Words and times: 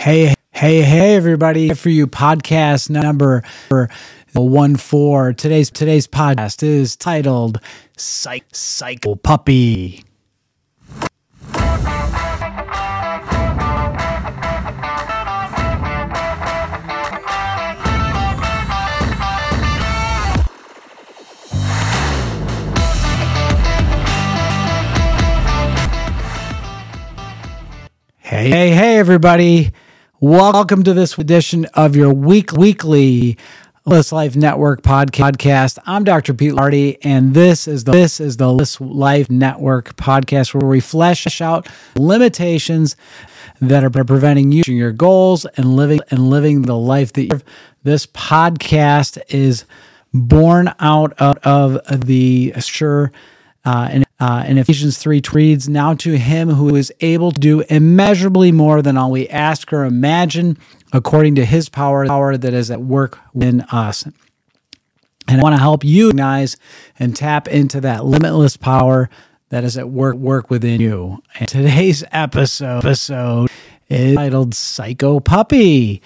Hey, 0.00 0.32
hey, 0.52 0.80
hey, 0.80 1.14
everybody! 1.14 1.74
For 1.74 1.90
you, 1.90 2.06
podcast 2.06 2.88
number 2.88 3.42
one 4.32 4.76
four. 4.76 5.34
Today's 5.34 5.70
today's 5.70 6.06
podcast 6.06 6.62
is 6.62 6.96
titled 6.96 7.60
"Psych 7.98 8.46
Psycho 8.50 9.14
Puppy." 9.16 10.02
Hey, 28.16 28.48
hey, 28.48 28.70
hey, 28.70 28.96
everybody. 28.96 29.72
Welcome 30.22 30.82
to 30.82 30.92
this 30.92 31.16
edition 31.16 31.64
of 31.72 31.96
your 31.96 32.12
week 32.12 32.52
weekly 32.52 33.38
Limitless 33.86 34.12
Life 34.12 34.36
Network 34.36 34.82
podcast. 34.82 35.78
I'm 35.86 36.04
Dr. 36.04 36.34
Pete 36.34 36.52
Lardy, 36.52 37.02
and 37.02 37.32
this 37.32 37.66
is 37.66 37.84
the 37.84 37.92
this 37.92 38.20
is 38.20 38.36
the 38.36 38.48
Limitless 38.48 38.82
Life 38.82 39.30
Network 39.30 39.96
podcast 39.96 40.52
where 40.52 40.68
we 40.68 40.78
flesh 40.78 41.40
out 41.40 41.70
limitations 41.96 42.96
that 43.62 43.82
are 43.82 43.88
preventing 43.88 44.52
you 44.52 44.62
from 44.62 44.74
your 44.74 44.92
goals 44.92 45.46
and 45.56 45.74
living 45.74 46.00
and 46.10 46.28
living 46.28 46.62
the 46.62 46.76
life 46.76 47.14
that 47.14 47.22
you 47.22 47.40
This 47.84 48.04
podcast 48.04 49.18
is 49.30 49.64
born 50.12 50.70
out 50.80 51.14
of, 51.14 51.38
of 51.78 52.04
the 52.04 52.52
sure 52.58 53.10
uh, 53.64 53.88
and 53.90 54.04
uh, 54.20 54.44
in 54.46 54.58
Ephesians 54.58 54.98
3 54.98 55.22
reads, 55.32 55.68
Now 55.68 55.94
to 55.94 56.18
him 56.18 56.50
who 56.50 56.76
is 56.76 56.92
able 57.00 57.32
to 57.32 57.40
do 57.40 57.62
immeasurably 57.62 58.52
more 58.52 58.82
than 58.82 58.96
all 58.98 59.10
we 59.10 59.26
ask 59.28 59.72
or 59.72 59.84
imagine, 59.84 60.58
according 60.92 61.36
to 61.36 61.44
his 61.44 61.68
power, 61.70 62.06
power 62.06 62.36
that 62.36 62.52
is 62.52 62.70
at 62.70 62.82
work 62.82 63.18
within 63.32 63.62
us. 63.62 64.04
And 65.26 65.40
I 65.40 65.42
want 65.42 65.54
to 65.54 65.60
help 65.60 65.84
you 65.84 66.08
recognize 66.08 66.56
and 66.98 67.16
tap 67.16 67.48
into 67.48 67.80
that 67.82 68.04
limitless 68.04 68.56
power 68.56 69.08
that 69.48 69.64
is 69.64 69.76
at 69.76 69.88
work 69.88 70.16
work 70.16 70.50
within 70.50 70.80
you. 70.80 71.22
And 71.38 71.48
today's 71.48 72.04
episode 72.12 72.84
episode 72.84 73.48
is 73.90 74.16
titled 74.16 74.54
Psycho 74.54 75.20
Puppy. 75.20 76.00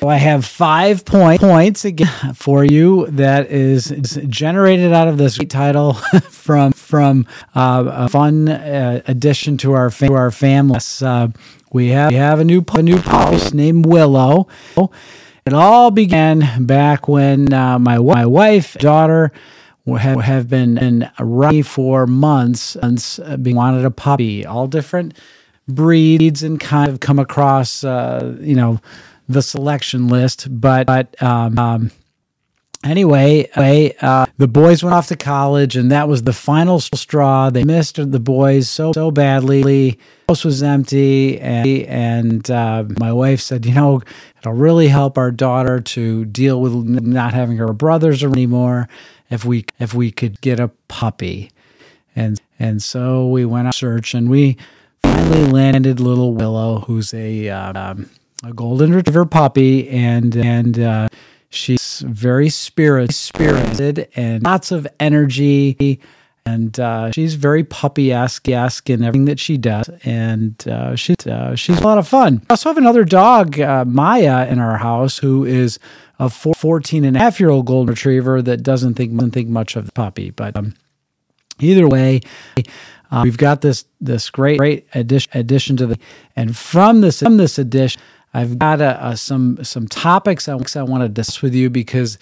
So 0.00 0.08
I 0.08 0.16
have 0.16 0.44
five 0.44 1.04
point, 1.04 1.40
points 1.40 1.84
again 1.84 2.34
for 2.34 2.64
you 2.64 3.06
that 3.06 3.50
is, 3.50 3.88
generated 4.28 4.92
out 4.92 5.08
of 5.08 5.16
this 5.16 5.38
title 5.48 5.94
from 6.30 6.72
from 6.72 7.26
uh, 7.54 7.84
a 7.86 8.08
fun 8.08 8.48
uh, 8.48 9.00
addition 9.06 9.56
to 9.58 9.72
our 9.72 9.90
fam- 9.90 10.08
to 10.08 10.14
our 10.14 10.30
family. 10.30 10.78
Uh, 11.00 11.28
we 11.72 11.88
have 11.88 12.10
we 12.10 12.16
have 12.16 12.40
a 12.40 12.44
new 12.44 12.64
a 12.74 12.82
new 12.82 13.00
puppy 13.00 13.56
named 13.56 13.86
Willow. 13.86 14.48
It 15.46 15.54
all 15.54 15.90
began 15.90 16.66
back 16.66 17.08
when 17.08 17.52
uh, 17.52 17.78
my 17.78 17.98
my 17.98 18.26
wife 18.26 18.74
daughter 18.74 19.32
have, 19.86 20.20
have 20.20 20.48
been 20.48 20.76
in 20.76 21.10
ready 21.18 21.62
for 21.62 22.06
months 22.06 22.76
and 22.76 23.02
uh, 23.24 23.36
being 23.38 23.56
wanted 23.56 23.84
a 23.84 23.90
puppy. 23.90 24.44
All 24.44 24.66
different 24.66 25.16
breeds 25.68 26.42
and 26.42 26.58
kind 26.58 26.90
of 26.90 27.00
come 27.00 27.18
across, 27.18 27.84
uh, 27.84 28.36
you 28.40 28.56
know, 28.56 28.80
the 29.28 29.42
selection 29.42 30.08
list. 30.08 30.48
But, 30.50 30.86
but 30.86 31.22
um, 31.22 31.58
um, 31.58 31.90
anyway, 32.84 33.48
uh, 34.00 34.26
the 34.36 34.48
boys 34.48 34.82
went 34.82 34.94
off 34.94 35.08
to 35.08 35.16
college, 35.16 35.76
and 35.76 35.90
that 35.92 36.08
was 36.08 36.22
the 36.22 36.32
final 36.32 36.80
straw. 36.80 37.50
They 37.50 37.64
missed 37.64 37.96
the 37.96 38.20
boys 38.20 38.68
so 38.68 38.92
so 38.92 39.10
badly. 39.10 39.62
The 39.62 39.98
house 40.28 40.44
was 40.44 40.62
empty, 40.62 41.38
and 41.40 41.66
and 41.66 42.50
uh, 42.50 42.84
my 42.98 43.12
wife 43.12 43.40
said, 43.40 43.66
you 43.66 43.74
know, 43.74 44.02
it'll 44.38 44.52
really 44.52 44.88
help 44.88 45.18
our 45.18 45.30
daughter 45.30 45.80
to 45.80 46.24
deal 46.24 46.60
with 46.60 46.72
not 46.74 47.34
having 47.34 47.56
her 47.58 47.72
brothers 47.72 48.22
anymore 48.22 48.88
if 49.30 49.44
we 49.44 49.64
if 49.78 49.94
we 49.94 50.10
could 50.10 50.40
get 50.40 50.60
a 50.60 50.68
puppy. 50.88 51.50
And 52.16 52.40
and 52.58 52.82
so 52.82 53.28
we 53.28 53.44
went 53.44 53.66
on 53.66 53.72
search, 53.72 54.14
and 54.14 54.30
we 54.30 54.56
finally 55.12 55.44
landed 55.46 56.00
little 56.00 56.34
Willow, 56.34 56.80
who's 56.80 57.14
a 57.14 57.48
uh, 57.48 57.94
a 58.44 58.52
golden 58.52 58.92
retriever 58.92 59.24
puppy, 59.24 59.88
and 59.88 60.36
and 60.36 60.78
uh, 60.78 61.08
she's 61.48 62.00
very 62.00 62.48
spirit 62.50 63.14
spirited 63.14 64.08
and 64.16 64.42
lots 64.42 64.70
of 64.70 64.86
energy. 65.00 66.00
And 66.44 66.80
uh, 66.80 67.12
she's 67.12 67.34
very 67.34 67.62
puppy 67.62 68.10
esque 68.10 68.48
in 68.88 69.04
everything 69.04 69.26
that 69.26 69.38
she 69.38 69.58
does, 69.58 69.90
and 70.04 70.66
uh, 70.66 70.96
she's 70.96 71.26
uh, 71.26 71.54
she's 71.56 71.78
a 71.78 71.84
lot 71.84 71.98
of 71.98 72.08
fun. 72.08 72.40
I 72.48 72.54
also 72.54 72.70
have 72.70 72.78
another 72.78 73.04
dog, 73.04 73.60
uh, 73.60 73.84
Maya, 73.84 74.46
in 74.46 74.58
our 74.58 74.78
house, 74.78 75.18
who 75.18 75.44
is 75.44 75.78
a 76.18 76.30
14 76.30 77.04
and 77.04 77.16
a 77.16 77.20
half 77.20 77.38
year 77.38 77.50
old 77.50 77.66
golden 77.66 77.92
retriever 77.92 78.40
that 78.40 78.62
doesn't 78.62 78.94
think 78.94 79.14
doesn't 79.14 79.32
think 79.32 79.48
much 79.48 79.76
of 79.76 79.84
the 79.84 79.92
puppy. 79.92 80.30
But 80.30 80.56
um, 80.56 80.74
either 81.60 81.86
way, 81.86 82.20
uh, 83.10 83.22
we've 83.24 83.38
got 83.38 83.60
this 83.60 83.84
this 84.00 84.30
great 84.30 84.58
great 84.58 84.86
addition 84.94 85.30
addition 85.34 85.76
to 85.76 85.86
the 85.86 85.98
and 86.36 86.56
from 86.56 87.00
this 87.00 87.20
from 87.20 87.36
this 87.36 87.58
edition, 87.58 88.00
I've 88.34 88.58
got 88.58 88.80
a, 88.80 89.08
a, 89.08 89.16
some 89.16 89.62
some 89.64 89.88
topics 89.88 90.48
I, 90.48 90.52
I 90.52 90.82
want 90.82 91.02
to 91.02 91.08
discuss 91.08 91.42
with 91.42 91.54
you 91.54 91.70
because 91.70 92.18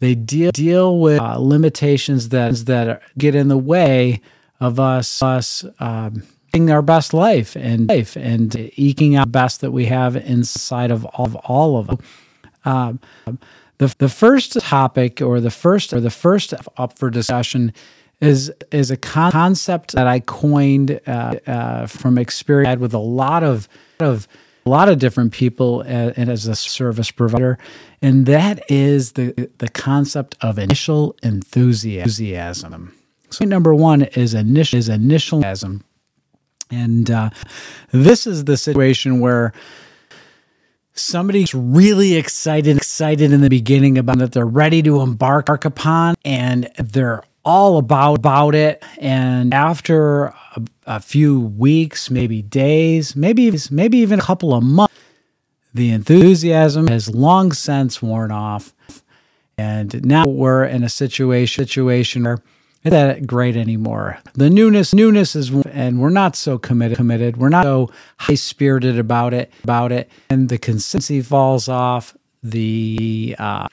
they 0.00 0.14
deal 0.14 0.50
deal 0.52 1.00
with 1.00 1.20
uh, 1.20 1.38
limitations 1.38 2.28
that 2.30 2.54
that 2.66 3.02
get 3.16 3.34
in 3.34 3.48
the 3.48 3.58
way 3.58 4.20
of 4.60 4.78
us 4.78 5.22
us 5.22 5.64
um, 5.80 6.22
our 6.54 6.82
best 6.82 7.14
life 7.14 7.56
and 7.56 7.88
life 7.88 8.16
and 8.16 8.54
eking 8.76 9.14
out 9.14 9.26
the 9.26 9.30
best 9.30 9.60
that 9.60 9.70
we 9.70 9.86
have 9.86 10.16
inside 10.16 10.90
of 10.90 11.04
all 11.04 11.26
of, 11.26 11.36
all 11.36 11.76
of 11.76 11.86
them. 11.86 11.98
Um, 12.64 13.00
the 13.78 13.94
the 13.98 14.08
first 14.08 14.60
topic 14.60 15.22
or 15.22 15.40
the 15.40 15.50
first 15.50 15.92
or 15.92 16.00
the 16.00 16.10
first 16.10 16.52
up 16.76 16.98
for 16.98 17.10
discussion 17.10 17.72
is 18.20 18.52
is 18.72 18.90
a 18.90 18.96
con- 18.96 19.32
concept 19.32 19.92
that 19.92 20.06
I 20.06 20.20
coined 20.20 21.00
uh, 21.06 21.36
uh, 21.46 21.86
from 21.86 22.18
experience 22.18 22.80
with 22.80 22.94
a 22.94 22.98
lot 22.98 23.42
of 23.42 23.68
of 24.00 24.26
a 24.66 24.70
lot 24.70 24.88
of 24.88 24.98
different 24.98 25.32
people 25.32 25.80
uh, 25.80 26.12
and 26.16 26.28
as 26.28 26.46
a 26.46 26.56
service 26.56 27.10
provider, 27.10 27.58
and 28.02 28.26
that 28.26 28.70
is 28.70 29.12
the 29.12 29.50
the 29.58 29.68
concept 29.68 30.36
of 30.40 30.58
initial 30.58 31.16
enthusiasm. 31.22 32.94
So 33.30 33.44
number 33.44 33.74
one 33.74 34.02
is 34.02 34.34
initial 34.34 34.78
is 34.78 34.88
enthusiasm, 34.88 35.84
and 36.70 37.10
uh, 37.10 37.30
this 37.92 38.26
is 38.26 38.44
the 38.44 38.56
situation 38.56 39.20
where 39.20 39.52
somebody's 40.94 41.54
really 41.54 42.16
excited 42.16 42.76
excited 42.76 43.32
in 43.32 43.40
the 43.40 43.48
beginning 43.48 43.96
about 43.96 44.18
that 44.18 44.32
they're 44.32 44.44
ready 44.44 44.82
to 44.82 45.00
embark 45.00 45.64
upon 45.64 46.16
and 46.24 46.68
they're 46.76 47.22
all 47.48 47.78
about 47.78 48.18
about 48.18 48.54
it. 48.54 48.84
And 48.98 49.54
after 49.54 50.26
a, 50.26 50.62
a, 50.86 51.00
few 51.00 51.40
weeks 51.40 52.10
maybe 52.10 52.42
days 52.42 53.16
maybe 53.16 53.50
maybe 53.70 53.98
even 53.98 54.18
a 54.18 54.22
couple 54.22 54.52
of 54.52 54.62
months 54.62 54.94
the 55.72 55.90
enthusiasm 55.90 56.88
has 56.88 57.08
long 57.08 57.52
since 57.52 58.02
worn 58.02 58.30
off. 58.30 58.74
And 59.56 60.04
now 60.04 60.26
we're 60.26 60.64
in 60.64 60.84
a 60.84 60.90
situation 60.90 61.64
situation 61.64 62.24
where 62.24 62.38
it's 62.84 62.92
not 62.92 63.26
great 63.26 63.56
anymore. 63.56 64.18
The 64.34 64.50
newness 64.50 64.92
newness 64.92 65.34
is 65.34 65.50
and 65.50 66.00
we're 66.00 66.10
not 66.10 66.36
so 66.36 66.58
committed 66.58 66.98
committed. 66.98 67.38
We're 67.38 67.48
not 67.48 67.64
so 67.64 67.90
high 68.18 68.34
spirited 68.34 68.98
about 68.98 69.32
it 69.32 69.50
about 69.64 69.90
it. 69.90 70.10
And 70.28 70.50
the 70.50 70.58
consistency 70.58 71.22
falls 71.22 71.66
off. 71.66 72.14
The 72.42 73.34
uh, 73.38 73.68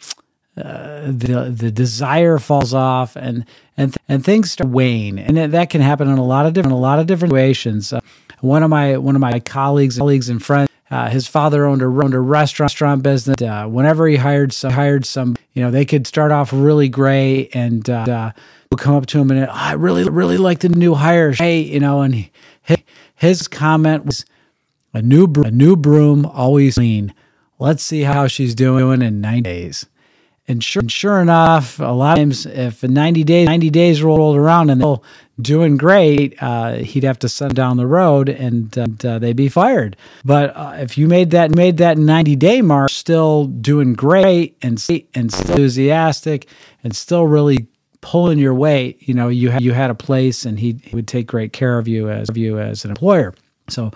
uh, 0.58 1.02
the 1.08 1.54
the 1.54 1.70
desire 1.70 2.40
falls 2.40 2.74
off 2.74 3.16
and 3.18 3.46
and 3.76 3.96
and 4.08 4.24
things 4.24 4.52
start 4.52 4.70
wane 4.70 5.20
and 5.20 5.38
that 5.54 5.70
can 5.70 5.82
happen 5.82 6.08
in 6.08 6.18
a 6.18 6.24
lot 6.24 6.46
of 6.46 6.54
different 6.54 6.74
a 6.74 6.78
lot 6.80 6.98
of 7.00 7.08
different 7.08 7.32
situations. 7.32 7.92
Uh, 7.92 8.00
one 8.42 8.64
of 8.64 8.70
my 8.70 8.98
one 8.98 9.16
of 9.16 9.22
my 9.22 9.40
colleagues 9.40 9.98
colleagues 9.98 10.30
and 10.30 10.44
friends. 10.44 10.70
Uh, 10.92 11.10
his 11.10 11.28
father 11.28 11.66
owned 11.66 11.82
a 11.82 11.86
owned 11.86 12.14
a 12.14 12.20
restaurant, 12.20 12.70
restaurant 12.70 13.04
business. 13.04 13.42
Uh, 13.42 13.66
whenever 13.68 14.08
he 14.08 14.16
hired 14.16 14.54
some 14.54 14.72
hired 14.72 15.06
some, 15.06 15.36
you 15.54 15.62
know, 15.62 15.72
they 15.72 15.84
could 15.84 16.06
start 16.06 16.32
off 16.32 16.54
really 16.54 16.88
great 16.88 17.50
and 17.56 17.90
uh, 17.90 18.32
would 18.72 18.80
come 18.80 18.96
up 18.96 19.06
to 19.08 19.20
him 19.20 19.32
and 19.32 19.46
oh, 19.46 19.52
I 19.52 19.74
really 19.74 20.04
really 20.04 20.38
like 20.38 20.60
the 20.60 20.70
new 20.70 20.94
hire. 20.94 21.32
Hey, 21.32 21.62
you 21.62 21.80
know, 21.80 22.02
and 22.02 22.16
he, 22.16 22.32
his, 22.62 22.78
his 23.16 23.48
comment 23.48 24.06
was 24.06 24.26
a 24.94 25.02
new 25.02 25.26
a 25.44 25.52
new 25.52 25.76
broom 25.76 26.26
always 26.26 26.76
clean. 26.76 27.14
Let's 27.58 27.84
see 27.84 28.02
how 28.02 28.28
she's 28.28 28.54
doing 28.54 29.02
in 29.02 29.22
nine 29.22 29.44
days. 29.44 29.86
And 30.48 30.64
sure, 30.64 30.82
and 30.82 30.92
sure 30.92 31.22
enough, 31.22 31.80
a 31.80 31.86
lot 31.86 32.14
of 32.14 32.18
times, 32.18 32.46
if 32.46 32.84
90 32.84 33.24
days 33.24 33.48
90 33.48 33.70
days 33.72 34.04
rolled 34.04 34.38
around 34.38 34.70
and 34.70 34.80
they're 34.80 34.98
doing 35.42 35.76
great, 35.76 36.42
uh, 36.42 36.76
he'd 36.76 37.04
have 37.04 37.18
to 37.20 37.30
send 37.30 37.56
down 37.56 37.78
the 37.78 37.88
road 37.88 38.30
and, 38.30 38.76
and 38.78 39.04
uh, 39.06 39.18
they'd 39.18 39.36
be 39.36 39.50
fired. 39.50 39.98
But 40.24 40.56
uh, 40.56 40.76
if 40.78 40.98
you 41.00 41.08
made 41.08 41.32
that 41.32 41.56
made 41.56 41.78
that 41.78 41.98
90 41.98 42.36
day 42.36 42.62
mark, 42.62 42.92
still 42.92 43.46
doing 43.46 43.94
great 43.94 44.56
and 44.62 44.84
and 44.90 45.34
enthusiastic 45.34 46.48
and 46.84 46.96
still 46.96 47.26
really 47.26 47.68
pulling 48.02 48.38
your 48.38 48.54
weight, 48.54 49.08
you 49.08 49.16
know, 49.16 49.30
you 49.30 49.50
had 49.50 49.64
you 49.64 49.72
had 49.72 49.90
a 49.90 49.96
place 49.96 50.46
and 50.46 50.60
he, 50.60 50.80
he 50.84 50.96
would 50.96 51.08
take 51.08 51.26
great 51.26 51.54
care 51.54 51.80
of 51.80 51.88
you 51.88 52.08
as 52.10 52.30
of 52.30 52.38
you 52.38 52.60
as 52.60 52.86
an 52.86 52.92
employer. 52.92 53.34
So 53.68 53.92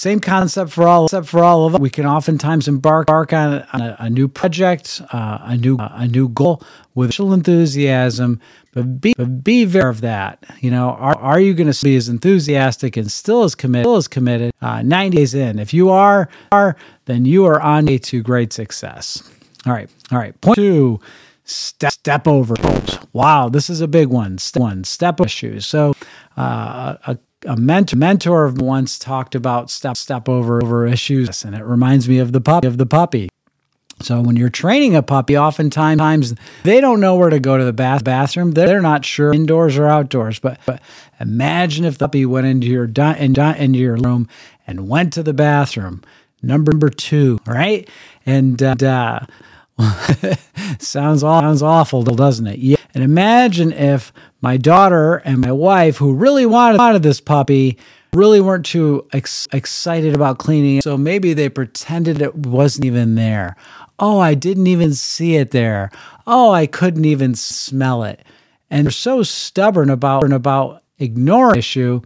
same 0.00 0.18
concept 0.18 0.70
for 0.70 0.88
all, 0.88 1.04
except 1.04 1.26
for 1.26 1.44
all 1.44 1.66
of 1.66 1.74
us. 1.74 1.80
We 1.80 1.90
can 1.90 2.06
oftentimes 2.06 2.68
embark, 2.68 3.10
embark 3.10 3.34
on, 3.34 3.66
on 3.74 3.80
a, 3.82 3.96
a, 3.98 4.08
new 4.08 4.28
project, 4.28 5.02
uh, 5.12 5.40
a 5.42 5.58
new 5.58 5.76
uh, 5.76 5.92
a 5.92 6.08
new 6.08 6.30
goal 6.30 6.62
with 6.94 7.20
enthusiasm, 7.20 8.40
but 8.72 8.98
be 8.98 9.12
but 9.14 9.44
be 9.44 9.64
aware 9.64 9.90
of 9.90 10.00
that. 10.00 10.42
You 10.60 10.70
know, 10.70 10.92
are, 10.92 11.18
are 11.18 11.38
you 11.38 11.52
going 11.52 11.70
to 11.70 11.84
be 11.84 11.96
as 11.96 12.08
enthusiastic 12.08 12.96
and 12.96 13.12
still 13.12 13.44
as 13.44 13.54
committed, 13.54 13.84
still 13.84 13.96
as 13.96 14.08
committed 14.08 14.52
uh, 14.62 14.80
90 14.80 15.16
days 15.18 15.34
in? 15.34 15.58
If 15.58 15.74
you 15.74 15.90
are, 15.90 16.30
are 16.50 16.76
then 17.04 17.26
you 17.26 17.44
are 17.44 17.60
on 17.60 17.86
a 17.90 17.98
to 17.98 18.22
great 18.22 18.54
success. 18.54 19.22
All 19.66 19.74
right, 19.74 19.90
all 20.10 20.18
right. 20.18 20.40
Point 20.40 20.56
two 20.56 20.98
step, 21.44 21.92
step 21.92 22.26
over 22.26 22.54
wow 23.12 23.48
this 23.48 23.68
is 23.68 23.80
a 23.80 23.88
big 23.88 24.06
one 24.06 24.38
step 24.38 24.60
one 24.60 24.84
step 24.84 25.20
issues 25.20 25.66
so 25.66 25.92
uh, 26.36 26.94
a, 27.08 27.18
a 27.46 27.56
mentor, 27.56 27.96
mentor 27.96 28.52
once 28.56 28.98
talked 28.98 29.34
about 29.34 29.70
step 29.70 29.96
step 29.96 30.28
over 30.28 30.62
over 30.62 30.86
issues 30.86 31.44
and 31.44 31.54
it 31.54 31.64
reminds 31.64 32.08
me 32.08 32.18
of 32.18 32.32
the 32.32 32.40
puppy 32.40 32.66
of 32.66 32.78
the 32.78 32.86
puppy 32.86 33.28
so 34.02 34.20
when 34.22 34.36
you're 34.36 34.48
training 34.48 34.96
a 34.96 35.02
puppy, 35.02 35.36
oftentimes 35.36 36.34
they 36.62 36.80
don't 36.80 37.00
know 37.00 37.16
where 37.16 37.30
to 37.30 37.38
go 37.38 37.58
to 37.58 37.64
the 37.64 37.72
bath 37.72 38.02
bathroom. 38.02 38.52
They're 38.52 38.80
not 38.80 39.04
sure 39.04 39.32
indoors 39.32 39.76
or 39.76 39.86
outdoors. 39.86 40.38
But, 40.38 40.58
but 40.64 40.80
imagine 41.20 41.84
if 41.84 41.98
the 41.98 42.06
puppy 42.06 42.24
went 42.24 42.46
into 42.46 42.66
your 42.66 42.84
into 42.84 43.78
your 43.78 43.96
room 43.96 44.28
and 44.66 44.88
went 44.88 45.12
to 45.14 45.22
the 45.22 45.34
bathroom. 45.34 46.02
Number, 46.42 46.72
number 46.72 46.88
two, 46.88 47.40
right? 47.46 47.88
And 48.24 48.62
uh, 48.62 49.20
sounds 50.78 51.20
sounds 51.20 51.62
awful, 51.62 52.02
doesn't 52.02 52.46
it? 52.46 52.58
Yeah. 52.58 52.76
And 52.94 53.04
imagine 53.04 53.72
if 53.72 54.12
my 54.40 54.56
daughter 54.56 55.16
and 55.16 55.38
my 55.38 55.52
wife, 55.52 55.96
who 55.98 56.14
really 56.14 56.46
wanted, 56.46 56.78
wanted 56.78 57.02
this 57.02 57.20
puppy, 57.20 57.78
really 58.12 58.40
weren't 58.40 58.66
too 58.66 59.06
ex- 59.12 59.48
excited 59.52 60.14
about 60.14 60.38
cleaning 60.38 60.78
it. 60.78 60.84
So 60.84 60.96
maybe 60.96 61.32
they 61.34 61.48
pretended 61.48 62.20
it 62.20 62.34
wasn't 62.34 62.86
even 62.86 63.14
there. 63.14 63.56
Oh, 63.98 64.18
I 64.18 64.34
didn't 64.34 64.66
even 64.66 64.94
see 64.94 65.36
it 65.36 65.50
there. 65.50 65.90
Oh, 66.26 66.50
I 66.50 66.66
couldn't 66.66 67.04
even 67.04 67.34
smell 67.34 68.04
it. 68.04 68.24
And 68.70 68.86
they're 68.86 68.92
so 68.92 69.22
stubborn 69.22 69.90
about 69.90 70.30
about 70.32 70.82
ignoring 70.98 71.52
the 71.52 71.58
issue 71.58 72.00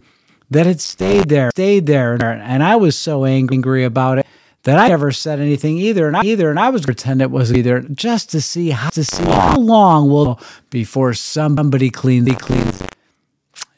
that 0.49 0.67
it 0.67 0.81
stayed 0.81 1.29
there, 1.29 1.51
stayed 1.51 1.85
there. 1.85 2.13
And 2.21 2.63
I 2.63 2.75
was 2.75 2.97
so 2.97 3.25
angry 3.25 3.83
about 3.83 4.19
it 4.19 4.25
that 4.65 4.77
I 4.77 4.89
never 4.89 5.11
said 5.11 5.39
anything 5.39 5.77
either, 5.77 6.07
and 6.07 6.17
I, 6.17 6.23
either, 6.23 6.49
and 6.49 6.59
I 6.59 6.69
was 6.69 6.85
pretend 6.85 7.21
it 7.21 7.31
was 7.31 7.53
either, 7.53 7.81
just 7.81 8.31
to 8.31 8.41
see 8.41 8.71
how 8.71 8.89
to 8.89 9.03
see 9.03 9.23
how 9.23 9.57
long 9.57 10.09
will 10.09 10.39
before 10.69 11.13
somebody 11.13 11.89
cleans 11.89 12.35
cleans. 12.35 12.83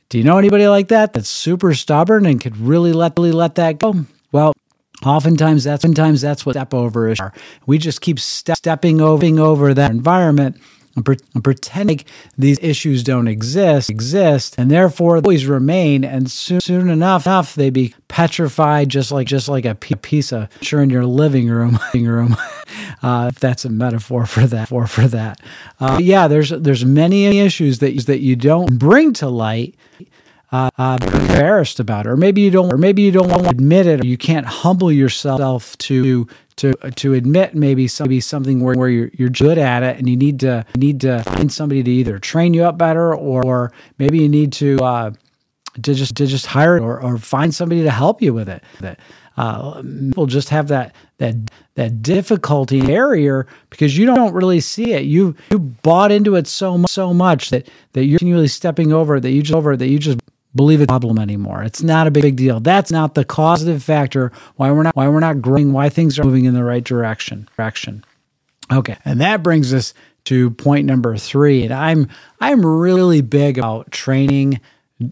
Do 0.10 0.18
you 0.18 0.24
know 0.24 0.38
anybody 0.38 0.68
like 0.68 0.88
that 0.88 1.14
that's 1.14 1.30
super 1.30 1.74
stubborn 1.74 2.26
and 2.26 2.42
could 2.42 2.58
really 2.58 2.94
let 2.94 3.18
really 3.18 3.34
let 3.34 3.56
that 3.56 3.80
go? 3.80 4.06
Well, 4.32 4.54
oftentimes 5.06 5.66
that's 5.66 5.84
oftentimes 5.84 6.22
that's 6.22 6.46
what 6.46 6.54
step 6.54 6.74
over 6.74 7.10
is. 7.10 7.20
We 7.66 7.78
just 7.78 8.00
keep 8.00 8.20
step, 8.20 8.56
stepping 8.56 9.02
over 9.02 9.40
over 9.40 9.74
that 9.74 9.92
environment 9.92 10.62
and, 10.98 11.06
pre- 11.06 11.18
and 11.34 11.44
pretending 11.44 12.02
these 12.38 12.60
issues 12.62 13.04
don't 13.04 13.28
exist, 13.28 13.90
exist, 13.90 14.56
and 14.58 14.70
therefore 14.70 15.16
always 15.16 15.46
remain. 15.46 16.04
And 16.04 16.30
soon, 16.30 16.60
soon 16.60 16.90
enough, 16.90 17.26
enough, 17.26 17.56
they 17.56 17.70
be 17.70 17.94
petrified, 18.10 18.90
just 18.90 19.12
like 19.12 19.28
just 19.28 19.48
like 19.48 19.64
a 19.64 19.76
piece 19.76 20.34
of 20.34 20.50
sure 20.62 20.82
in 20.82 20.90
your 20.90 21.06
living 21.06 21.48
room, 21.48 21.80
room. 21.94 22.36
Uh, 23.02 23.30
if 23.32 23.40
that's 23.40 23.64
a 23.64 23.70
metaphor 23.70 24.26
for 24.26 24.46
that, 24.48 24.68
for 24.70 24.88
for 24.88 25.08
that. 25.08 25.40
Uh, 25.80 26.00
yeah, 26.02 26.28
there's 26.28 26.50
there's 26.50 26.84
many 26.84 27.40
issues 27.40 27.80
that 27.80 28.06
that 28.08 28.20
you 28.20 28.36
don't 28.36 28.78
bring 28.78 29.14
to 29.14 29.30
light 29.30 29.76
uh, 30.52 30.70
uh, 30.78 30.98
embarrassed 31.02 31.80
about 31.80 32.06
it, 32.06 32.10
or 32.10 32.18
maybe 32.18 32.42
you 32.42 32.52
don't, 32.52 32.74
or 32.74 32.78
maybe 32.78 33.02
you 33.02 33.12
don't 33.12 33.30
want 33.30 33.44
to 33.44 33.50
admit 33.50 33.86
it, 33.86 34.04
or 34.04 34.08
you 34.08 34.18
can't 34.18 34.46
humble 34.46 34.92
yourself 34.92 35.78
to 35.78 36.28
to 36.58 36.74
to 36.74 37.14
admit 37.14 37.56
maybe 37.56 37.88
some, 37.88 38.08
maybe 38.08 38.20
something 38.20 38.62
where, 38.62 38.76
where 38.76 38.90
you're 38.90 39.10
you're 39.14 39.30
good 39.30 39.58
at 39.58 39.84
it, 39.84 39.98
and 39.98 40.10
you 40.10 40.18
need 40.18 40.40
to 40.42 40.66
need 40.76 41.02
to 41.02 41.24
find 41.24 41.52
somebody 41.52 41.84
to 41.84 41.92
either 41.92 42.20
train 42.20 42.54
you 42.54 42.64
up 42.64 42.78
better, 42.78 43.16
or, 43.16 43.46
or 43.46 43.72
maybe 43.98 44.20
you 44.20 44.30
need 44.30 44.52
to 44.54 44.78
uh, 44.84 45.12
to 45.84 45.94
just 45.94 46.16
to 46.16 46.26
just 46.26 46.46
hire 46.48 46.80
or, 46.80 47.02
or 47.02 47.18
find 47.18 47.54
somebody 47.54 47.84
to 47.84 47.92
help 47.92 48.22
you 48.22 48.34
with 48.34 48.50
it. 48.50 48.64
That 48.82 49.00
uh, 49.38 49.82
people 49.82 50.26
just 50.26 50.50
have 50.50 50.68
that 50.70 50.96
that 51.20 51.36
that 51.76 52.02
difficulty 52.02 52.82
barrier 52.82 53.48
because 53.70 53.98
you 53.98 54.06
don't 54.06 54.34
really 54.34 54.60
see 54.60 54.94
it. 54.94 55.04
You 55.04 55.36
you 55.52 55.60
bought 55.60 56.12
into 56.12 56.36
it 56.36 56.48
so 56.48 56.84
so 56.88 57.14
much 57.14 57.52
that 57.52 57.70
that 57.94 58.06
you're 58.06 58.20
continually 58.20 58.48
stepping 58.48 58.92
over 58.92 59.20
that 59.20 59.32
you 59.32 59.44
just 59.44 59.56
over 59.56 59.78
that 59.78 59.88
you 59.88 60.00
just 60.00 60.20
believe 60.58 60.82
a 60.82 60.88
problem 60.88 61.18
anymore. 61.18 61.64
It's 61.64 61.82
not 61.82 62.08
a 62.08 62.12
big 62.12 62.36
deal. 62.36 62.60
That's 62.60 62.92
not 62.92 63.16
the 63.16 63.24
causative 63.24 63.82
factor 63.82 64.34
why 64.58 64.72
we're 64.72 64.84
not 64.84 64.96
why 64.96 65.08
we're 65.08 65.22
not 65.22 65.42
growing, 65.42 65.72
why 65.72 65.88
things 65.88 66.20
are 66.20 66.26
moving 66.26 66.44
in 66.44 66.54
the 66.54 66.66
right 66.66 66.84
direction. 66.84 67.48
Direction. 67.56 68.04
Okay, 68.72 68.98
and 69.06 69.22
that 69.22 69.44
brings 69.44 69.74
us 69.74 69.94
to 70.26 70.50
point 70.52 70.86
number 70.86 71.16
three. 71.16 71.64
And 71.64 71.74
I'm 71.74 72.10
I'm 72.42 72.66
really 72.66 73.22
big 73.22 73.58
about 73.58 73.92
training 73.92 74.60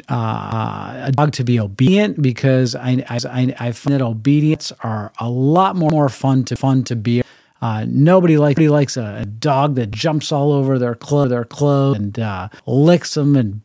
uh, 0.10 1.04
a 1.06 1.12
dog 1.12 1.32
to 1.34 1.44
be 1.44 1.60
obedient 1.60 2.22
because 2.22 2.76
I, 2.76 3.04
I, 3.08 3.56
I 3.60 3.72
find 3.72 3.94
that 3.94 4.02
obedience 4.02 4.72
are 4.82 5.12
a 5.20 5.30
lot 5.30 5.76
more, 5.76 5.92
more 5.92 6.10
fun 6.10 6.44
to 6.46 6.56
fun 6.56 6.84
to 6.86 6.96
be. 6.96 7.24
Uh, 7.62 7.86
nobody, 7.88 8.38
like, 8.38 8.58
nobody 8.58 8.70
likes 8.70 8.98
a, 8.98 9.20
a, 9.22 9.26
dog 9.26 9.76
that 9.76 9.90
jumps 9.90 10.32
all 10.32 10.52
over 10.52 10.78
their 10.78 10.94
clothes, 10.94 11.30
their 11.30 11.46
clothes 11.46 11.98
and 11.98 12.20
uh, 12.20 12.50
licks 12.66 13.14
them 13.14 13.36
and 13.36 13.62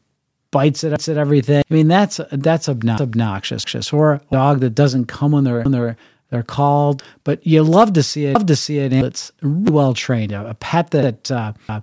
bites 0.50 0.85
it, 0.85 0.93
at 0.93 1.08
everything. 1.08 1.62
I 1.70 1.75
mean, 1.75 1.88
that's 1.88 2.20
that's 2.32 2.69
obnoxious. 2.69 3.93
Or 3.93 4.14
a 4.14 4.20
dog 4.31 4.61
that 4.61 4.75
doesn't 4.75 5.06
come 5.06 5.32
when 5.32 5.44
they're 5.44 5.62
when 5.62 5.73
they're 5.73 5.97
they're 6.31 6.43
called, 6.43 7.02
but 7.25 7.44
you 7.47 7.62
love 7.62 7.93
to 7.94 8.02
see 8.02 8.26
it. 8.26 8.35
Love 8.35 8.47
to 8.47 8.56
see 8.56 8.79
it. 8.79 8.93
It's 8.93 9.32
really 9.43 9.73
well 9.73 9.94
trained. 9.94 10.32
A, 10.32 10.50
a 10.50 10.55
pet 10.55 10.91
that 10.93 11.31
uh, 11.31 11.52
uh, 11.69 11.81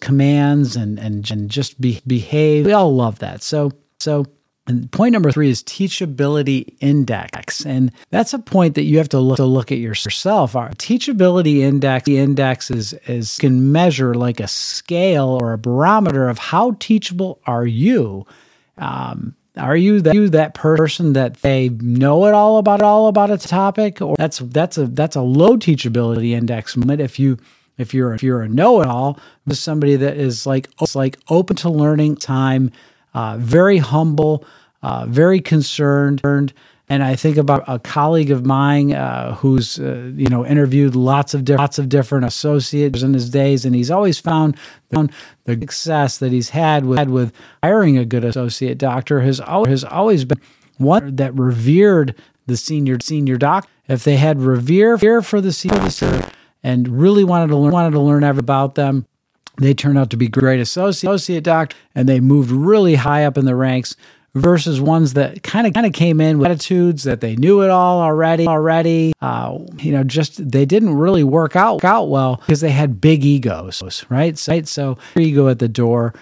commands 0.00 0.76
and 0.76 0.98
and 0.98 1.28
and 1.30 1.50
just 1.50 1.80
be, 1.80 2.00
behave. 2.06 2.66
We 2.66 2.72
all 2.72 2.94
love 2.94 3.18
that. 3.20 3.42
So 3.42 3.72
so. 3.98 4.26
And 4.66 4.90
point 4.92 5.12
number 5.12 5.32
three 5.32 5.50
is 5.50 5.62
teachability 5.62 6.76
index. 6.80 7.64
And 7.66 7.92
that's 8.10 8.32
a 8.34 8.38
point 8.38 8.74
that 8.76 8.84
you 8.84 8.98
have 8.98 9.08
to 9.10 9.18
look 9.18 9.36
to 9.38 9.44
look 9.44 9.72
at 9.72 9.78
yourself. 9.78 10.54
Our 10.54 10.70
teachability 10.70 11.58
index, 11.58 12.04
the 12.04 12.18
index 12.18 12.70
is, 12.70 12.92
is 13.06 13.38
can 13.38 13.72
measure 13.72 14.14
like 14.14 14.38
a 14.38 14.46
scale 14.46 15.38
or 15.40 15.52
a 15.52 15.58
barometer 15.58 16.28
of 16.28 16.38
how 16.38 16.76
teachable 16.78 17.40
are 17.46 17.66
you. 17.66 18.26
Um, 18.78 19.34
are 19.56 19.76
you 19.76 20.00
that 20.02 20.14
you 20.14 20.28
that 20.28 20.54
person 20.54 21.14
that 21.14 21.34
they 21.42 21.70
know 21.70 22.26
it 22.26 22.34
all 22.34 22.58
about 22.58 22.82
all 22.82 23.08
about 23.08 23.30
a 23.30 23.38
topic, 23.38 24.00
or 24.00 24.14
that's 24.16 24.38
that's 24.38 24.78
a 24.78 24.86
that's 24.86 25.16
a 25.16 25.22
low 25.22 25.56
teachability 25.56 26.30
index 26.30 26.76
moment 26.76 27.00
if 27.00 27.18
you 27.18 27.36
if 27.76 27.94
you're 27.94 28.14
if 28.14 28.22
you're 28.22 28.42
a 28.42 28.48
know-it-all, 28.48 29.18
somebody 29.50 29.96
that 29.96 30.16
is 30.16 30.46
like 30.46 30.68
it's 30.80 30.94
like 30.94 31.18
open 31.28 31.56
to 31.56 31.70
learning, 31.70 32.16
time, 32.16 32.70
uh, 33.14 33.36
very 33.38 33.78
humble, 33.78 34.44
uh, 34.82 35.06
very 35.06 35.40
concerned. 35.40 36.20
And 36.88 37.04
I 37.04 37.14
think 37.14 37.36
about 37.36 37.62
a 37.68 37.78
colleague 37.78 38.32
of 38.32 38.44
mine 38.44 38.92
uh, 38.92 39.36
who's 39.36 39.78
uh, 39.78 40.10
you 40.16 40.28
know 40.28 40.44
interviewed 40.44 40.96
lots 40.96 41.34
of 41.34 41.48
lots 41.48 41.78
of 41.78 41.88
different 41.88 42.24
associates 42.24 43.02
in 43.02 43.14
his 43.14 43.30
days, 43.30 43.64
and 43.64 43.76
he's 43.76 43.92
always 43.92 44.18
found, 44.18 44.56
found 44.92 45.12
the 45.44 45.54
success 45.54 46.18
that 46.18 46.32
he's 46.32 46.50
had 46.50 46.84
with, 46.84 46.98
had 46.98 47.10
with 47.10 47.32
hiring 47.62 47.96
a 47.96 48.04
good 48.04 48.24
associate 48.24 48.76
doctor 48.78 49.20
has 49.20 49.40
always, 49.40 49.68
has 49.68 49.84
always 49.84 50.24
been 50.24 50.40
one 50.78 51.14
that 51.16 51.32
revered 51.34 52.16
the 52.46 52.56
senior 52.56 52.98
senior 53.00 53.36
doc. 53.36 53.68
If 53.86 54.02
they 54.02 54.16
had 54.16 54.40
revere 54.40 54.98
fear 54.98 55.22
for 55.22 55.40
the 55.40 55.52
senior 55.52 55.90
and 56.62 56.88
really 56.88 57.24
wanted 57.24 57.48
to 57.48 57.56
learn 57.56 57.72
wanted 57.72 57.92
to 57.92 58.00
learn 58.00 58.24
about 58.24 58.74
them. 58.74 59.06
They 59.60 59.74
turned 59.74 59.98
out 59.98 60.10
to 60.10 60.16
be 60.16 60.28
great 60.28 60.60
associate 60.60 61.10
associate 61.10 61.44
doctor, 61.44 61.76
and 61.94 62.08
they 62.08 62.18
moved 62.18 62.50
really 62.50 62.96
high 62.96 63.24
up 63.24 63.38
in 63.38 63.44
the 63.44 63.54
ranks. 63.54 63.94
Versus 64.32 64.80
ones 64.80 65.14
that 65.14 65.42
kind 65.42 65.66
of 65.66 65.74
kind 65.74 65.86
of 65.86 65.92
came 65.92 66.20
in 66.20 66.38
with 66.38 66.52
attitudes 66.52 67.02
that 67.02 67.20
they 67.20 67.34
knew 67.34 67.62
it 67.62 67.70
all 67.70 68.00
already 68.00 68.46
already. 68.46 69.12
Uh, 69.20 69.58
you 69.78 69.90
know, 69.90 70.04
just 70.04 70.52
they 70.52 70.64
didn't 70.64 70.94
really 70.94 71.24
work 71.24 71.56
out 71.56 71.84
out 71.84 72.04
well 72.04 72.36
because 72.36 72.60
they 72.60 72.70
had 72.70 73.00
big 73.00 73.24
egos, 73.24 74.04
right? 74.08 74.38
So, 74.38 74.62
so 74.62 74.98
ego 75.16 75.48
at 75.48 75.58
the 75.58 75.66
door. 75.66 76.14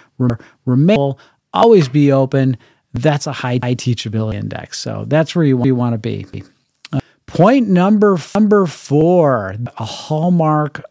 Remain 0.65 1.17
always 1.53 1.89
be 1.89 2.11
open. 2.11 2.57
That's 2.95 3.27
a 3.27 3.33
high, 3.33 3.61
high 3.63 3.75
teachability 3.75 4.35
index. 4.35 4.79
So 4.79 5.05
that's 5.07 5.35
where 5.37 5.45
you, 5.45 5.63
you 5.65 5.75
want 5.75 5.95
to 5.95 5.99
be. 5.99 6.27
Point 7.27 7.69
number 7.69 8.19
number 8.35 8.67
four, 8.67 9.55
a 9.77 9.85
hallmark 9.85 10.83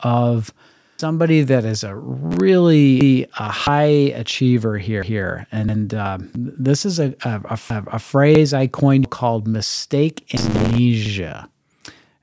of 0.00 0.54
somebody 1.00 1.40
that 1.42 1.64
is 1.64 1.82
a 1.82 1.96
really 1.96 3.26
a 3.38 3.48
high 3.48 4.12
achiever 4.14 4.76
here 4.76 5.02
here. 5.02 5.46
And, 5.50 5.70
and 5.70 5.94
um, 5.94 6.30
this 6.34 6.84
is 6.84 7.00
a, 7.00 7.14
a, 7.24 7.58
a, 7.92 7.98
phrase 7.98 8.52
i 8.52 8.66
coined 8.66 9.08
called 9.08 9.48
mistake 9.48 10.32
amnesia. 10.34 11.48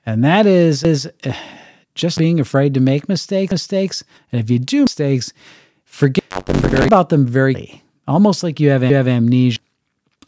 And 0.06 0.24
that 0.24 0.46
is 0.46 0.84
is 0.84 1.12
eh, 1.24 1.36
just 1.96 2.20
being 2.20 2.40
afraid 2.40 2.76
to 2.76 2.80
make 2.80 3.10
mistake 3.10 3.52
mistakes. 3.52 4.04
And 4.32 4.40
if 4.40 4.50
you 4.50 4.60
do 4.60 4.84
mistakes 4.84 5.34
forget, 5.84 6.24
forget 6.46 6.86
about 6.86 7.10
them 7.10 7.26
very 7.26 7.82
almost 8.08 8.44
like 8.44 8.60
you 8.60 8.70
have 8.70 8.84
you 8.84 8.94
have 8.94 9.08
amnesia. 9.08 9.60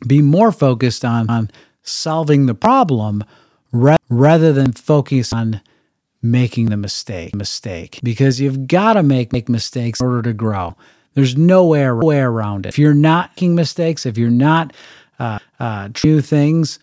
Be 0.07 0.21
more 0.21 0.51
focused 0.51 1.05
on, 1.05 1.29
on 1.29 1.51
solving 1.83 2.47
the 2.47 2.55
problem 2.55 3.23
ra- 3.71 3.97
rather 4.09 4.53
than 4.53 4.71
focus 4.71 5.31
on 5.33 5.61
making 6.21 6.67
the 6.67 6.77
mistake 6.77 7.33
mistake 7.35 7.99
because 8.03 8.39
you've 8.39 8.67
got 8.67 8.93
to 8.93 9.03
make 9.03 9.31
make 9.31 9.49
mistakes 9.49 9.99
in 9.99 10.05
order 10.05 10.21
to 10.21 10.33
grow 10.33 10.75
there's 11.13 11.35
no 11.35 11.65
way, 11.65 11.89
way 11.91 12.19
around 12.19 12.65
it 12.65 12.69
if 12.69 12.79
you're 12.79 12.93
not 12.93 13.29
making 13.31 13.55
mistakes 13.55 14.05
if 14.05 14.17
you're 14.17 14.29
not 14.29 14.73
uh, 15.19 15.39
uh, 15.59 15.89
true 15.93 16.21
things 16.21 16.79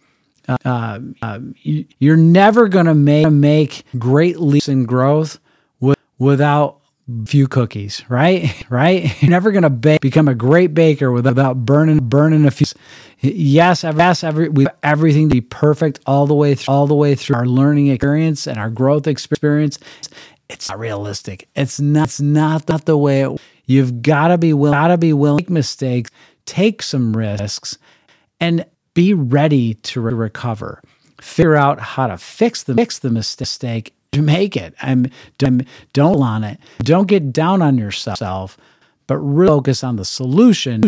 uh, 0.49 0.57
uh, 0.64 0.99
uh 1.23 1.38
you, 1.62 2.12
are 2.12 2.16
never 2.16 2.69
going 2.69 2.87
to 2.87 2.95
make 2.95 3.31
make 3.31 3.85
great 3.99 4.38
leaps 4.38 4.69
in 4.69 4.85
growth 4.85 5.38
with, 5.81 5.99
without 6.19 6.81
few 7.26 7.47
cookies, 7.49 8.05
right? 8.09 8.64
Right? 8.71 9.23
You're 9.23 9.31
never 9.31 9.52
gonna 9.52 9.71
bake, 9.71 10.00
become 10.00 10.26
a 10.28 10.35
great 10.35 10.75
baker 10.75 11.12
without 11.12 11.64
burning 11.64 12.00
burning 12.00 12.45
a 12.47 12.50
few. 12.50 12.66
Yes, 13.21 13.83
yes, 13.83 14.25
every 14.25 14.49
we 14.51 14.67
everything 14.83 15.29
to 15.31 15.35
be 15.35 15.41
perfect 15.41 16.01
all 16.07 16.27
the 16.27 16.35
way 16.35 16.55
through 16.55 16.75
all 16.75 16.87
the 16.87 16.95
way 16.95 17.15
through 17.15 17.37
our 17.37 17.47
learning 17.47 17.89
experience 17.89 18.47
and 18.47 18.59
our 18.59 18.71
growth 18.71 19.07
experience. 19.07 19.79
It's 20.49 20.69
not 20.69 20.79
realistic. 20.79 21.49
It's 21.57 21.81
not. 21.81 22.05
It's 22.05 22.21
not, 22.21 22.69
not 22.69 22.85
the 22.85 22.97
way 22.97 23.23
it. 23.23 23.41
You've 23.67 24.03
got 24.03 24.29
to 24.29 24.39
be 24.39 24.53
willing. 24.53 24.77
Got 24.77 24.89
to 24.89 24.99
be 24.99 25.13
willing 25.13 25.45
make 25.45 25.51
mistakes, 25.51 26.11
take 26.45 26.83
some 26.83 27.17
risks, 27.17 27.79
and 28.39 28.65
be 28.95 29.15
ready 29.15 29.75
to 29.75 30.01
re- 30.01 30.15
recover. 30.15 30.81
Figure 31.21 31.57
out 31.57 31.81
how 31.81 32.07
to 32.07 32.19
fix 32.19 32.63
the 32.65 32.75
fix 32.75 32.99
the 32.99 33.11
mistake 33.11 33.95
to 34.13 34.23
make 34.23 34.57
it. 34.57 34.75
I'm, 34.83 35.07
I'm 35.43 35.63
don't 35.93 36.23
on 36.23 36.45
it. 36.45 36.61
Don't 36.81 37.09
get 37.09 37.33
down 37.33 37.63
on 37.63 37.79
yourself, 37.79 38.57
but 39.07 39.19
really 39.19 39.49
focus 39.49 39.83
on 39.83 39.97
the 39.97 40.05
solution 40.05 40.83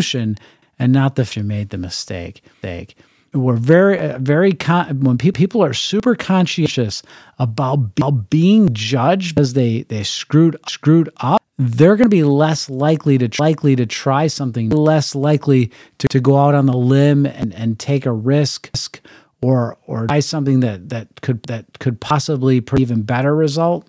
and 0.79 0.93
not 0.93 1.15
the 1.15 1.35
you 1.35 1.43
made 1.43 1.69
the 1.69 1.77
mistake. 1.77 2.41
We're 3.33 3.57
very, 3.57 3.99
uh, 3.99 4.17
very 4.17 4.53
con- 4.53 5.01
when 5.01 5.17
pe- 5.17 5.31
people 5.31 5.63
are 5.63 5.73
super 5.73 6.15
conscientious 6.15 7.03
about, 7.37 7.91
about 7.97 8.29
being 8.31 8.73
judged 8.73 9.35
because 9.35 9.53
they 9.53 9.83
they 9.83 10.03
screwed 10.03 10.57
screwed 10.67 11.09
up. 11.17 11.43
They're 11.57 11.95
going 11.95 12.09
to 12.09 12.15
be 12.15 12.23
less 12.23 12.69
likely 12.69 13.17
to 13.19 13.29
likely 13.39 13.75
to 13.75 13.85
try 13.85 14.27
something, 14.27 14.69
less 14.69 15.13
likely 15.13 15.71
to, 15.99 16.07
to 16.07 16.19
go 16.19 16.37
out 16.37 16.55
on 16.55 16.65
the 16.65 16.77
limb 16.77 17.25
and, 17.27 17.53
and 17.53 17.77
take 17.77 18.07
a 18.07 18.11
risk 18.13 19.01
or 19.41 19.77
or 19.85 20.07
try 20.07 20.21
something 20.21 20.61
that 20.61 20.89
that 20.89 21.21
could 21.21 21.43
that 21.43 21.65
could 21.79 21.99
possibly 21.99 22.63
even 22.77 23.03
better 23.03 23.35
result. 23.35 23.87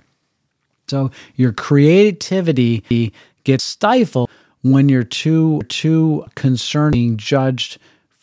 So 0.88 1.12
your 1.36 1.52
creativity 1.52 3.12
gets 3.44 3.64
stifled 3.64 4.28
when 4.62 4.88
you're 4.88 5.04
too 5.04 5.60
too 5.68 6.24
concerned 6.34 6.92
being 6.92 7.16
judged 7.16 7.78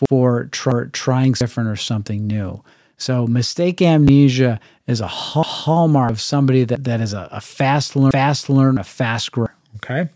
for 0.08 0.46
tr- 0.46 0.86
trying 0.86 1.34
different 1.34 1.70
or 1.70 1.76
something 1.76 2.28
new. 2.28 2.64
So 2.98 3.28
mistake 3.28 3.82
amnesia 3.82 4.60
is 4.88 5.02
a 5.02 5.08
hallmark 5.08 6.12
of 6.12 6.22
somebody 6.22 6.64
that, 6.64 6.84
that 6.86 7.02
is 7.02 7.14
a, 7.14 7.28
a 7.32 7.42
fast 7.42 7.96
learn, 7.96 8.12
fast 8.12 8.50
learn, 8.50 8.78
a 8.78 8.84
fast 8.84 9.32
grower. 9.32 9.54
Okay. 9.78 10.10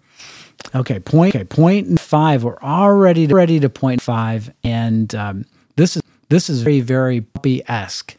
Okay. 0.75 0.99
Point. 0.99 1.35
Okay. 1.35 1.43
Point 1.43 1.99
five. 1.99 2.43
We're 2.43 2.59
already 2.61 3.27
ready 3.27 3.59
to 3.59 3.69
point 3.69 4.01
five, 4.01 4.51
and 4.63 5.13
um, 5.15 5.45
this 5.75 5.95
is 5.95 6.03
this 6.29 6.49
is 6.49 6.61
very, 6.61 6.81
very 6.81 7.21
puppy 7.21 7.61
esque. 7.67 8.15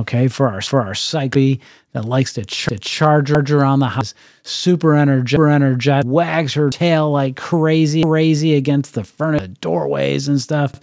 Okay, 0.00 0.28
for 0.28 0.48
our 0.48 0.60
for 0.62 0.80
our 0.80 0.94
psyche 0.94 1.60
that 1.92 2.04
likes 2.04 2.32
to, 2.34 2.44
ch- 2.44 2.66
to 2.66 2.78
charge 2.78 3.30
around 3.30 3.80
the 3.80 3.88
house, 3.88 4.14
super 4.42 4.94
energetic, 4.94 5.30
super 5.30 5.48
energetic, 5.48 6.10
wags 6.10 6.54
her 6.54 6.70
tail 6.70 7.10
like 7.10 7.36
crazy, 7.36 8.02
crazy 8.02 8.54
against 8.54 8.94
the 8.94 9.04
furnace, 9.04 9.42
the 9.42 9.48
doorways 9.48 10.28
and 10.28 10.40
stuff. 10.40 10.80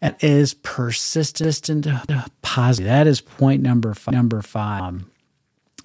And 0.00 0.14
is 0.20 0.52
persistent, 0.54 1.86
positive. 2.42 2.88
That 2.88 3.06
is 3.06 3.22
point 3.22 3.62
number 3.62 3.94
five, 3.94 4.14
number 4.14 4.42
five. 4.42 4.82
Um, 4.82 5.10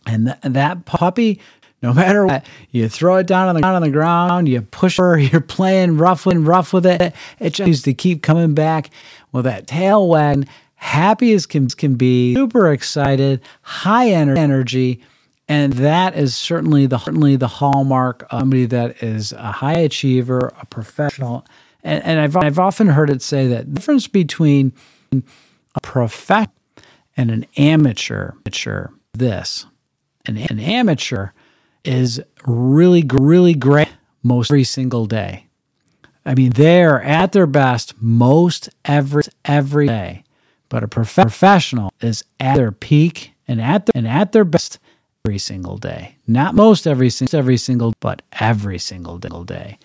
and 0.05 0.25
th- 0.25 0.53
that 0.53 0.85
puppy 0.85 1.39
no 1.81 1.93
matter 1.93 2.25
what, 2.25 2.45
you 2.71 2.89
throw 2.89 3.17
it 3.17 3.27
down 3.27 3.47
on 3.47 3.55
the, 3.55 3.65
on 3.65 3.81
the 3.81 3.89
ground, 3.89 4.49
you 4.49 4.61
push 4.61 4.97
her, 4.97 5.17
you're 5.17 5.41
playing 5.41 5.97
rough 5.97 6.25
and 6.25 6.45
rough 6.45 6.73
with 6.73 6.85
it. 6.85 7.15
It 7.39 7.53
just 7.53 7.67
needs 7.67 7.81
to 7.83 7.93
keep 7.93 8.21
coming 8.21 8.53
back 8.53 8.89
with 9.31 9.45
that 9.45 9.67
tail 9.67 10.07
wagging, 10.07 10.47
happy 10.79 11.33
as 11.33 11.45
can, 11.45 11.67
can 11.67 11.95
be, 11.95 12.33
super 12.33 12.71
excited, 12.71 13.41
high 13.61 14.09
energy. 14.09 15.01
And 15.47 15.73
that 15.73 16.15
is 16.15 16.35
certainly 16.35 16.85
the 16.85 16.97
certainly 16.97 17.35
the 17.35 17.47
hallmark 17.47 18.23
of 18.29 18.39
somebody 18.39 18.65
that 18.67 19.03
is 19.03 19.33
a 19.33 19.51
high 19.51 19.79
achiever, 19.79 20.53
a 20.59 20.65
professional. 20.65 21.45
And, 21.83 22.03
and 22.03 22.19
I've 22.19 22.37
I've 22.37 22.59
often 22.59 22.87
heard 22.87 23.09
it 23.09 23.21
say 23.21 23.47
that 23.47 23.65
the 23.65 23.71
difference 23.73 24.07
between 24.07 24.73
a 25.11 25.81
professional 25.81 26.53
and 27.17 27.31
an 27.31 27.45
amateur, 27.57 28.31
amateur 28.31 28.89
this, 29.13 29.65
an, 30.25 30.37
an 30.37 30.59
amateur 30.59 31.31
is 31.83 32.21
really, 32.45 33.03
really 33.11 33.53
great 33.53 33.89
most 34.23 34.49
every 34.49 34.63
single 34.63 35.05
day. 35.05 35.47
I 36.25 36.35
mean, 36.35 36.51
they're 36.51 37.01
at 37.01 37.31
their 37.31 37.47
best 37.47 37.95
most 37.99 38.69
every 38.85 39.23
every 39.43 39.87
day. 39.87 40.23
But 40.69 40.83
a 40.83 40.87
prof- 40.87 41.15
professional 41.15 41.91
is 41.99 42.23
at 42.39 42.55
their 42.55 42.71
peak 42.71 43.33
and 43.47 43.59
at 43.59 43.85
the, 43.85 43.91
and 43.95 44.07
at 44.07 44.31
their 44.31 44.45
best 44.45 44.79
every 45.25 45.39
single 45.39 45.77
day. 45.77 46.15
Not 46.27 46.55
most 46.55 46.87
every 46.87 47.09
every 47.33 47.57
single, 47.57 47.93
but 47.99 48.21
every 48.39 48.79
single 48.79 49.17
day. 49.17 49.77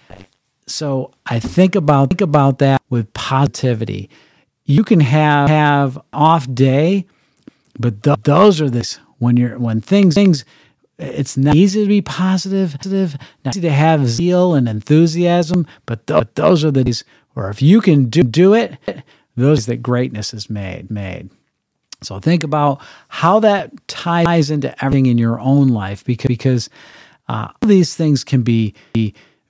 So 0.66 1.12
I 1.26 1.40
think 1.40 1.74
about 1.74 2.10
think 2.10 2.20
about 2.20 2.58
that 2.58 2.80
with 2.90 3.12
positivity. 3.14 4.10
You 4.64 4.84
can 4.84 5.00
have 5.00 5.48
have 5.48 5.98
off 6.12 6.52
day, 6.52 7.06
but 7.78 8.02
th- 8.02 8.18
those 8.22 8.60
are 8.60 8.70
this 8.70 8.98
when 9.18 9.36
you're 9.36 9.58
when 9.58 9.80
things 9.80 10.14
things 10.14 10.44
it's 10.98 11.36
not 11.36 11.56
easy 11.56 11.82
to 11.82 11.88
be 11.88 12.02
positive, 12.02 12.76
positive, 12.78 13.16
not 13.44 13.56
easy 13.56 13.62
to 13.62 13.72
have 13.72 14.06
zeal 14.08 14.54
and 14.54 14.68
enthusiasm, 14.68 15.66
but, 15.86 16.06
th- 16.06 16.20
but 16.20 16.34
those 16.36 16.64
are 16.64 16.70
the 16.70 16.84
days 16.84 17.02
where 17.32 17.50
if 17.50 17.60
you 17.60 17.80
can 17.80 18.08
do, 18.08 18.22
do 18.22 18.54
it, 18.54 18.78
those 19.36 19.66
that 19.66 19.82
greatness 19.82 20.34
is 20.34 20.48
made, 20.48 20.90
made. 20.90 21.30
So 22.02 22.18
think 22.20 22.44
about 22.44 22.80
how 23.08 23.40
that 23.40 23.72
ties 23.88 24.50
into 24.50 24.84
everything 24.84 25.06
in 25.06 25.18
your 25.18 25.40
own 25.40 25.68
life 25.68 26.04
because, 26.04 26.28
because 26.28 26.70
uh, 27.28 27.48
these 27.62 27.94
things 27.94 28.24
can 28.24 28.42
be, 28.42 28.74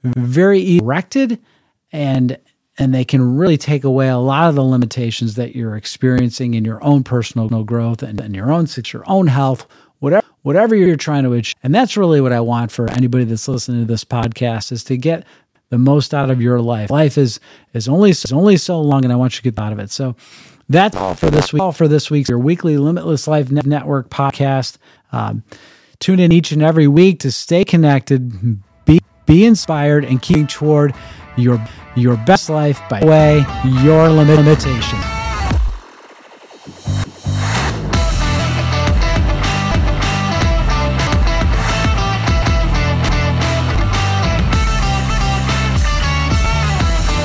very 0.05 0.77
erected 0.77 1.41
and 1.91 2.39
and 2.77 2.95
they 2.95 3.07
can 3.07 3.39
really 3.39 3.57
take 3.57 3.85
away 3.85 4.09
a 4.09 4.19
lot 4.19 4.51
of 4.51 4.55
the 4.55 4.63
limitations 4.63 5.37
that 5.37 5.57
you're 5.57 5.77
experiencing 5.77 6.53
in 6.53 6.63
your 6.63 6.83
own 6.85 7.03
personal 7.03 7.49
growth 7.65 8.03
and, 8.03 8.21
and 8.21 8.37
your 8.37 8.53
own 8.53 8.67
your 8.93 9.03
own 9.07 9.29
health 9.29 9.67
whatever 10.01 10.27
whatever 10.43 10.75
you're 10.75 10.97
trying 10.97 11.25
to 11.25 11.33
achieve. 11.33 11.55
And 11.63 11.75
that's 11.75 11.97
really 11.97 12.21
what 12.21 12.33
I 12.33 12.41
want 12.41 12.71
for 12.71 12.91
anybody 12.91 13.25
that's 13.25 13.49
listening 13.49 13.81
to 13.81 13.87
this 13.87 14.05
podcast 14.05 14.73
is 14.73 14.85
to 14.85 14.99
get 14.99 15.25
the 15.71 15.79
most 15.79 16.15
out 16.15 16.31
of 16.31 16.41
your 16.41 16.61
life. 16.61 16.91
Life 16.91 17.19
is 17.19 17.41
is 17.73 17.89
only 17.89 18.11
is 18.11 18.33
only 18.33 18.57
so 18.57 18.81
long, 18.81 19.05
and 19.05 19.13
I 19.13 19.17
want 19.17 19.35
you 19.35 19.37
to 19.39 19.51
get 19.51 19.63
out 19.63 19.73
of 19.73 19.79
it. 19.79 19.91
So 19.91 20.17
that's 20.69 20.97
all 20.97 21.15
for 21.15 21.31
this 21.31 21.53
week. 21.53 21.63
All 21.63 21.73
for 21.73 21.89
this 21.89 22.11
week's 22.11 22.29
your 22.29 22.39
weekly 22.39 22.79
Limitless 22.79 23.27
Life 23.27 23.51
Network 23.51 24.11
podcast. 24.11 24.79
Um, 25.13 25.43
tune 25.99 26.21
in 26.21 26.33
each 26.33 26.53
and 26.53 26.63
every 26.63 26.89
week 26.89 27.21
to 27.21 27.31
stay 27.31 27.65
connected, 27.65 28.63
be 28.85 29.01
be 29.27 29.45
inspired, 29.45 30.05
and 30.05 30.21
keep 30.21 30.49
toward 30.49 30.95
your 31.37 31.65
your 31.97 32.17
best 32.19 32.49
life 32.49 32.81
by 32.89 33.05
way 33.05 33.45
your 33.83 34.09
limitations. 34.09 35.14